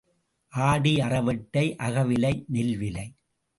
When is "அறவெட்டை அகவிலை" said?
0.97-2.33